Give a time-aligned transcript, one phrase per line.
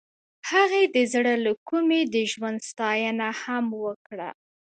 [0.49, 4.29] هغې د زړه له کومې د ژوند ستاینه هم وکړه.